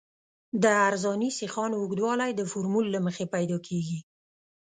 د 0.61 0.63
عرضاني 0.87 1.29
سیخانو 1.39 1.75
اوږدوالی 1.79 2.31
د 2.35 2.41
فورمول 2.51 2.85
له 2.91 2.99
مخې 3.05 3.25
پیدا 3.35 3.57
کیږي 3.67 3.99